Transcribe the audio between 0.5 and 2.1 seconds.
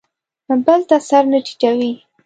بل ته سر نه ټیټوي.